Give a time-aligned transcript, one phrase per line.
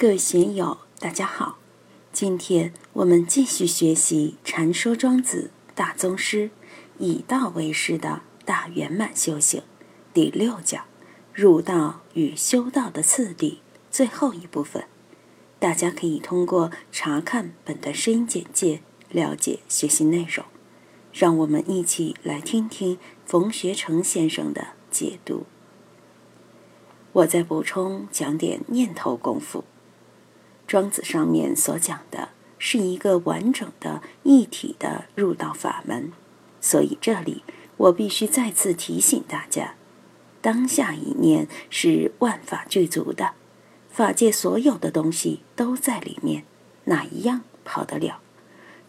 [0.00, 1.58] 各位学友，大家好！
[2.12, 6.50] 今天我们继续学习《禅说庄子大宗师，
[6.98, 9.60] 以道为师的大圆满修行》
[10.14, 10.84] 第六讲
[11.34, 13.58] “入道与修道的次第”
[13.90, 14.84] 最后一部分。
[15.58, 20.46] 大家可以通过查看本段声音简介了解学习内容。
[21.12, 25.46] 让我们一起来听听冯学成先生的解读。
[27.10, 29.64] 我再补充讲点念头功夫。
[30.68, 36.12] 庄子上面所讲的是一个完整的一体的入道法门，
[36.60, 37.42] 所以这里
[37.78, 39.76] 我必须再次提醒大家：
[40.42, 43.32] 当下一念是万法具足的，
[43.90, 46.44] 法界所有的东西都在里面，
[46.84, 48.20] 哪一样跑得了？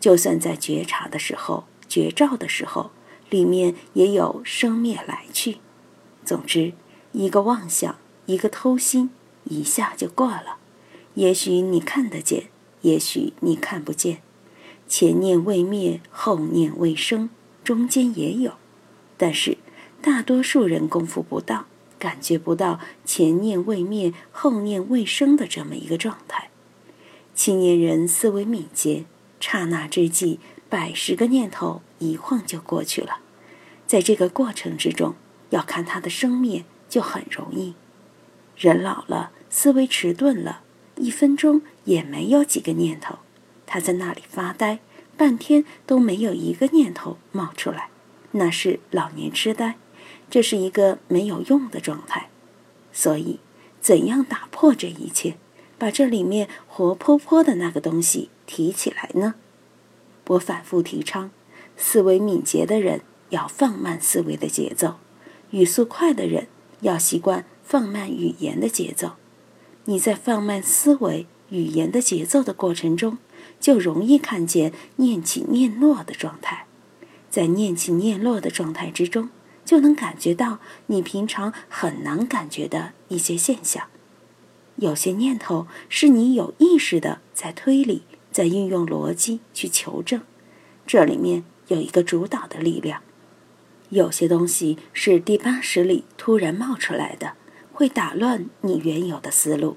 [0.00, 2.90] 就算在觉察的时候、觉照的时候，
[3.30, 5.58] 里面也有生灭来去。
[6.24, 6.72] 总之，
[7.12, 9.10] 一个妄想，一个偷心，
[9.44, 10.56] 一下就过了。
[11.18, 12.44] 也许你看得见，
[12.82, 14.18] 也许你看不见。
[14.86, 17.28] 前念未灭，后念未生，
[17.64, 18.52] 中间也有。
[19.16, 19.58] 但是
[20.00, 21.66] 大多数人功夫不到，
[21.98, 26.50] 感觉不到前念未灭，后念未生的这么一个状态。
[27.34, 29.04] 青年人思维敏捷，
[29.40, 33.18] 刹那之际，百十个念头一晃就过去了。
[33.88, 35.16] 在这个过程之中，
[35.50, 37.74] 要看他的生灭就很容易。
[38.56, 40.60] 人老了，思维迟钝了。
[40.98, 43.18] 一分钟也没有几个念头，
[43.66, 44.80] 他在那里发呆，
[45.16, 47.88] 半天都没有一个念头冒出来，
[48.32, 49.76] 那是老年痴呆，
[50.28, 52.28] 这是一个没有用的状态。
[52.92, 53.40] 所以，
[53.80, 55.36] 怎样打破这一切，
[55.78, 59.34] 把这里面活泼泼的那个东西提起来呢？
[60.28, 61.30] 我反复提倡，
[61.76, 64.96] 思维敏捷的人要放慢思维的节奏，
[65.50, 66.48] 语速快的人
[66.80, 69.17] 要习惯放慢语言的节奏。
[69.88, 73.16] 你在放慢思维、语言的节奏的过程中，
[73.58, 76.66] 就容易看见念起念落的状态。
[77.30, 79.30] 在念起念落的状态之中，
[79.64, 83.86] 就能感觉到你平常很难感觉的一些现象。
[84.76, 90.20] 有些念头是你有意识的在推理，在运用逻辑去求证，
[90.86, 93.00] 这里面有一个主导的力量。
[93.88, 97.32] 有些东西是第八识里突然冒出来的。
[97.78, 99.76] 会打乱你原有的思路。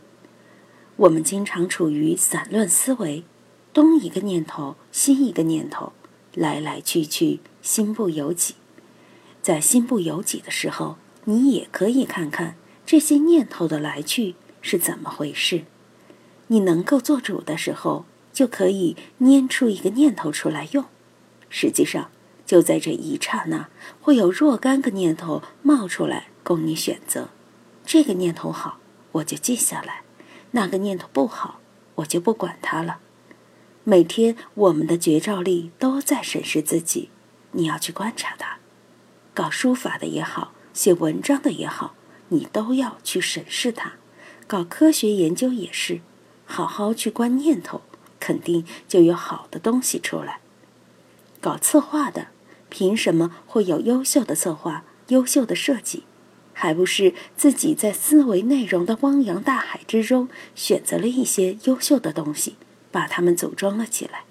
[0.95, 3.23] 我们经常处于散乱思维，
[3.73, 5.93] 东一个念头，西一个念头，
[6.33, 8.55] 来来去去，心不由己。
[9.43, 12.55] 在心不由己的时候，你也可以看看
[12.87, 14.33] 这些念头的来去
[14.63, 15.65] 是怎么回事。
[16.47, 20.85] 你能够做主的时候，就可以拈出一个念头出来用。
[21.51, 22.09] 实际上，
[22.47, 23.69] 就在这一刹那，
[24.01, 27.29] 会有若干个念头冒出来供你选择。
[27.85, 28.79] 这个念头好，
[29.13, 30.03] 我就记下来；
[30.51, 31.59] 那个念头不好，
[31.95, 32.99] 我就不管它了。
[33.83, 37.09] 每天我们的觉照力都在审视自己，
[37.51, 38.57] 你要去观察它。
[39.33, 41.95] 搞书法的也好，写文章的也好，
[42.29, 43.93] 你都要去审视它。
[44.47, 46.01] 搞科学研究也是，
[46.45, 47.81] 好好去观念头，
[48.19, 50.39] 肯定就有好的东西出来。
[51.39, 52.27] 搞策划的，
[52.69, 56.03] 凭什么会有优秀的策划、优秀的设计？
[56.61, 62.55] 还不是自己在思维内容的汪洋大海之中选择了一些优秀的东西，
[62.91, 64.25] 把它们组装了起来。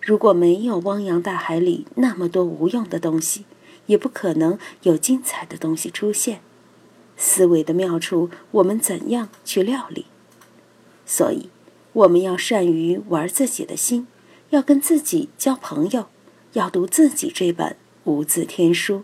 [0.00, 3.46] 如果没有汪洋大海里那么多无用的东西，
[3.86, 6.38] 也不可能有精彩的东西出现。
[7.16, 10.06] 思维的妙处，我们怎样去料理？
[11.04, 11.50] 所以，
[11.94, 14.06] 我们要善于玩自己的心，
[14.50, 16.06] 要跟自己交朋友，
[16.52, 17.74] 要读自己这本
[18.04, 19.02] 无字天书。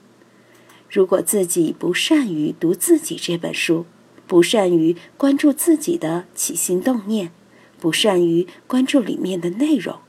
[0.92, 3.86] 如果自己不善于读自己这本书，
[4.26, 7.32] 不善于关注自己的起心动念，
[7.80, 10.00] 不善于关注里面的内容，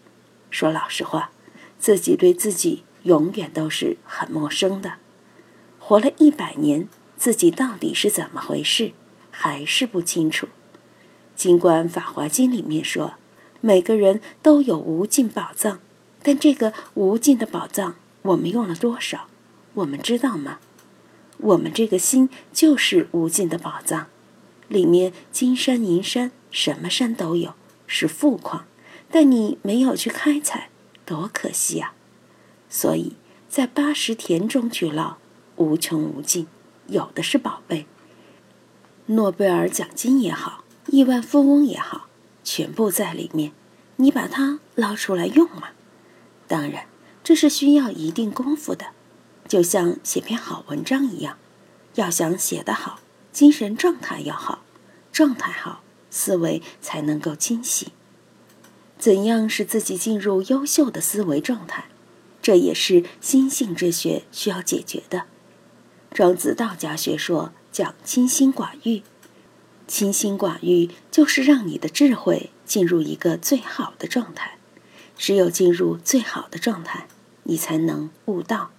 [0.50, 1.32] 说老实话，
[1.80, 4.96] 自己对自己永远都是很陌生的。
[5.80, 8.92] 活了一百年，自己到底是怎么回事，
[9.32, 10.50] 还是不清楚。
[11.34, 13.14] 尽管《法华经》里面说，
[13.62, 15.80] 每个人都有无尽宝藏，
[16.22, 19.28] 但这个无尽的宝藏，我们用了多少？
[19.76, 20.60] 我们知道吗？
[21.44, 24.08] 我们这个心就是无尽的宝藏，
[24.70, 27.54] 里面金山银山，什么山都有，
[27.86, 28.66] 是富矿，
[29.12, 30.70] 但你没有去开采，
[31.06, 31.94] 多可惜啊！
[32.70, 33.18] 所以
[33.50, 35.18] 在八十田中去捞，
[35.58, 36.48] 无穷无尽，
[36.88, 37.88] 有的是宝贝。
[39.08, 42.08] 诺贝尔奖金也好，亿万富翁也好，
[42.46, 43.52] 全部在里面，
[43.98, 45.72] 你把它捞出来用嘛？
[46.48, 46.86] 当然，
[47.22, 48.88] 这是需要一定功夫的。
[49.54, 51.38] 就像写篇好文章一样，
[51.94, 53.00] 要想写得好，
[53.32, 54.64] 精神状态要好，
[55.12, 57.90] 状态好，思维才能够清晰。
[58.98, 61.86] 怎样使自己进入优秀的思维状态？
[62.42, 65.26] 这也是心性之学需要解决的。
[66.12, 69.04] 庄子道家学说讲清心寡欲，
[69.86, 74.58] 清心寡欲就是让你的智慧进入一个最好的状态。
[75.16, 77.06] 只有进入最好的状态，
[77.44, 78.72] 你才能悟道。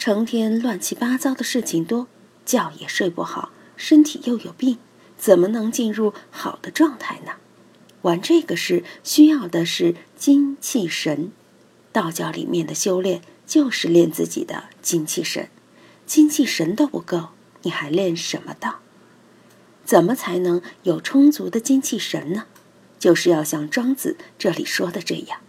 [0.00, 2.08] 成天乱七八糟的事情多，
[2.46, 4.78] 觉也睡不好，身体又有病，
[5.18, 7.32] 怎么能进入好的状态呢？
[8.00, 11.30] 玩这个事需要的是精气神，
[11.92, 15.50] 道教里面的修炼就是练自己的精气神，
[16.06, 17.28] 精气神都不够，
[17.60, 18.76] 你还练什么道？
[19.84, 22.46] 怎么才能有充足的精气神呢？
[22.98, 25.40] 就是要像庄子这里说的这样，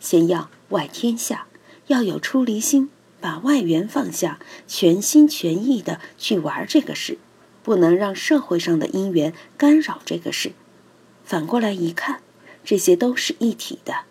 [0.00, 1.46] 先要外天下，
[1.88, 2.88] 要有出离心，
[3.20, 7.18] 把外缘放下，全心全意的去玩这个事，
[7.62, 10.52] 不能让社会上的因缘干扰这个事。
[11.24, 12.20] 反过来一看，
[12.64, 14.02] 这些都是一体的，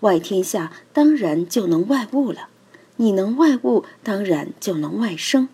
[0.00, 2.48] 外天下当然就能外物了。
[2.96, 5.48] 你能外物，当然就能外生。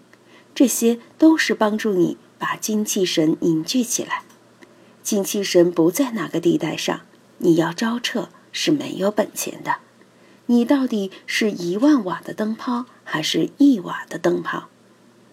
[0.55, 4.23] 这些都是帮助你把精气神凝聚起来。
[5.03, 7.03] 精气神不在哪个地带上，
[7.39, 9.77] 你要招撤是没有本钱的。
[10.47, 14.69] 你到底是一万瓦的灯泡，还是一瓦的灯泡？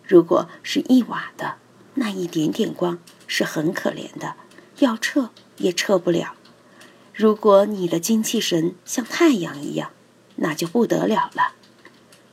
[0.03, 1.55] 如果是一瓦的，
[1.95, 4.35] 那一点点光是很可怜的，
[4.79, 5.29] 要撤。
[5.57, 6.33] 也撤不了。
[7.13, 9.91] 如果你的精气神像太阳一样，
[10.37, 11.53] 那就不得了了。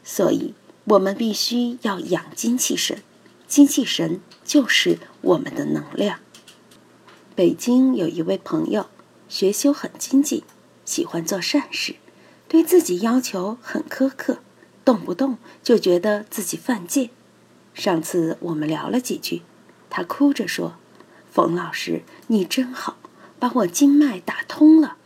[0.02, 0.54] 所以，
[0.84, 3.02] 我们必须要养精气神。
[3.46, 6.20] 精气神就是我们的能量。
[7.34, 8.86] 北京有一位朋友，
[9.28, 10.42] 学修很精进，
[10.86, 11.96] 喜欢做善事，
[12.48, 14.38] 对自己要求很苛刻，
[14.84, 17.10] 动不动就觉得自己犯戒。
[17.74, 19.42] 上次我们聊了几句，
[19.88, 20.74] 他哭着说
[21.30, 22.96] ：“冯老师，你真好。”
[23.40, 24.96] 把我经脉打通了，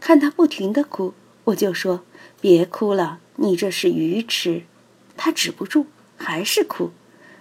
[0.00, 1.14] 看他不停的哭，
[1.44, 2.02] 我就说
[2.38, 4.64] ：“别哭了，你这是愚痴。”
[5.16, 5.86] 他止不住，
[6.18, 6.90] 还是哭。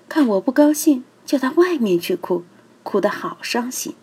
[0.07, 2.45] 看我不高兴，就到外面去哭，
[2.83, 3.95] 哭得好伤心。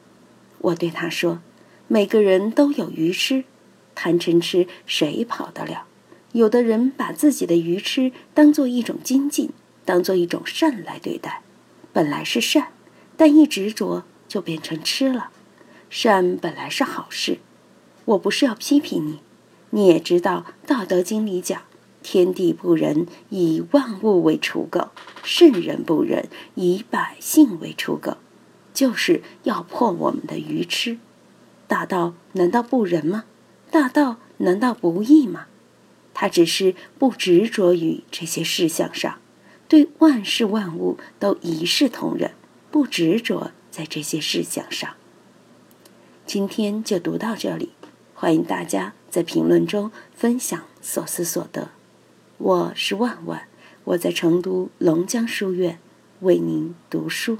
[0.59, 1.41] 我对他说
[1.89, 3.45] ：“每个人都有愚痴，
[3.97, 5.87] 贪嗔痴谁跑得了？
[6.33, 9.51] 有的人把自己的愚痴当做一种精进，
[9.85, 11.43] 当做一种善来对待，
[11.93, 12.69] 本来是善，
[13.17, 15.31] 但一执着就变成痴了。”
[15.89, 17.39] 善本来是好事，
[18.05, 19.21] 我不是要批评你。
[19.71, 21.63] 你也知道，《道德经》里讲
[22.03, 24.91] ：“天地不仁，以万物为刍狗；
[25.23, 28.19] 圣人不仁，以百姓为刍狗。”
[28.75, 30.99] 就是要破我们的愚痴。
[31.67, 33.25] 大道难道不仁吗？
[33.77, 35.49] 大道难道不义吗？
[36.15, 39.19] 他只是不执着于这些事项上，
[39.69, 42.33] 对万事万物都一视同仁，
[42.71, 44.95] 不执着在这些事项上。
[46.25, 47.73] 今天就读到这里，
[48.15, 51.69] 欢迎大家在评论中分享所思所得。
[52.39, 53.47] 我是万万，
[53.85, 55.79] 我在成都龙江书院
[56.21, 57.37] 为您读书。